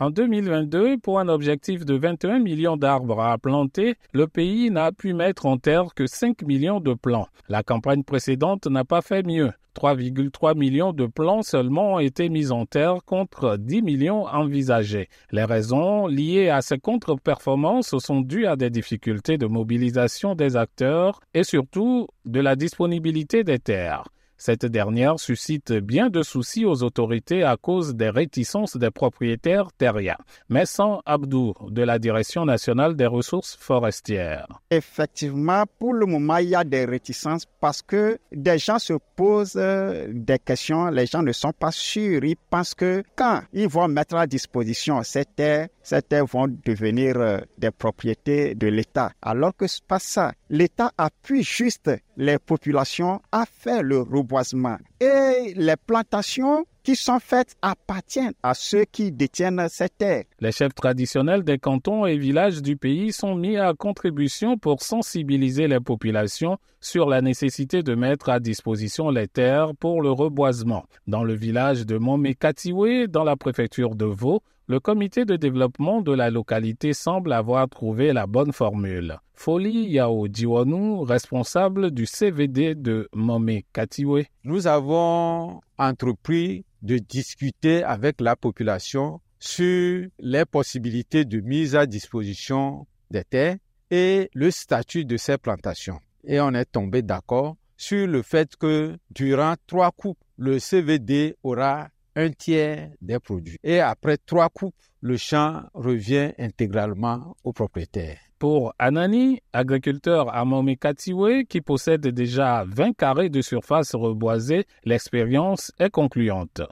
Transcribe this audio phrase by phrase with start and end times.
[0.00, 5.12] En 2022, pour un objectif de 21 millions d'arbres à planter, le pays n'a pu
[5.12, 7.26] mettre en terre que 5 millions de plants.
[7.48, 9.50] La campagne précédente n'a pas fait mieux.
[9.74, 15.08] 3,3 millions de plants seulement ont été mis en terre contre 10 millions envisagés.
[15.32, 21.18] Les raisons liées à ces contre-performances sont dues à des difficultés de mobilisation des acteurs
[21.34, 24.04] et surtout de la disponibilité des terres.
[24.38, 30.16] Cette dernière suscite bien de soucis aux autorités à cause des réticences des propriétaires terriens.
[30.48, 34.46] Mais sans Abdou de la Direction nationale des ressources forestières.
[34.70, 39.56] Effectivement, pour le moment, il y a des réticences parce que des gens se posent
[39.56, 43.88] euh, des questions, les gens ne sont pas sûrs, ils pensent que quand ils vont
[43.88, 49.12] mettre à disposition ces terres, ces terres vont devenir euh, des propriétés de l'État.
[49.20, 50.32] Alors que ce n'est pas ça.
[50.48, 54.76] L'État appuie juste les populations à faire le reboisement.
[55.00, 60.24] Et les plantations qui sont faites appartiennent à ceux qui détiennent ces terres.
[60.40, 65.68] Les chefs traditionnels des cantons et villages du pays sont mis à contribution pour sensibiliser
[65.68, 70.84] les populations sur la nécessité de mettre à disposition les terres pour le reboisement.
[71.06, 76.12] Dans le village de Momekatiwe, dans la préfecture de Vaud, le comité de développement de
[76.12, 79.18] la localité semble avoir trouvé la bonne formule.
[79.38, 84.24] Foli Yao Diwanu, responsable du CVD de Momé Katiwe.
[84.42, 92.88] Nous avons entrepris de discuter avec la population sur les possibilités de mise à disposition
[93.12, 93.58] des terres
[93.92, 96.00] et le statut de ces plantations.
[96.24, 101.90] Et on est tombé d'accord sur le fait que durant trois coupes, le CVD aura
[102.16, 103.58] un tiers des produits.
[103.62, 108.18] Et après trois coupes, le champ revient intégralement au propriétaire.
[108.38, 115.90] Pour Anani, agriculteur à Momekatiwe qui possède déjà 20 carrés de surface reboisée, l'expérience est
[115.90, 116.62] concluante.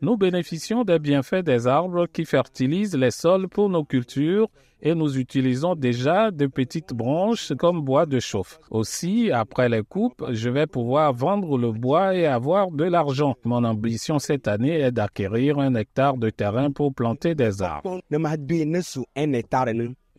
[0.00, 4.48] Nous bénéficions des bienfaits des arbres qui fertilisent les sols pour nos cultures
[4.80, 8.60] et nous utilisons déjà de petites branches comme bois de chauffe.
[8.70, 13.34] Aussi, après les coupes, je vais pouvoir vendre le bois et avoir de l'argent.
[13.44, 18.00] Mon ambition cette année est d'acquérir un hectare de terrain pour planter des arbres.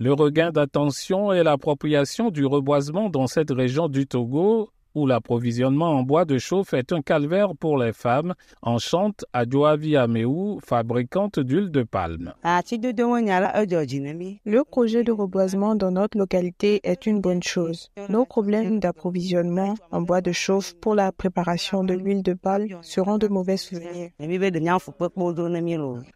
[0.02, 6.04] Le regain d'attention et l'appropriation du reboisement dans cette région du Togo où l'approvisionnement en
[6.04, 11.72] bois de chauffe est un calvaire pour les femmes, en chante Adjoavi Ameu, fabricante d'huile
[11.72, 12.34] de palme.
[12.44, 17.92] Le projet de reboisement dans notre localité est une bonne chose.
[18.10, 23.18] Nos problèmes d'approvisionnement en bois de chauffe pour la préparation de l'huile de palme seront
[23.18, 24.10] de mauvais souvenirs.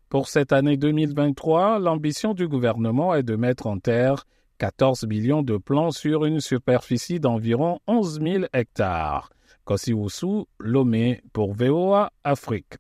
[0.09, 4.25] Pour cette année 2023, l'ambition du gouvernement est de mettre en terre
[4.63, 9.29] 14 millions de plants sur une superficie d'environ 11 000 hectares.
[9.65, 12.75] Kosiwusu, Lomé pour VOA Afrique.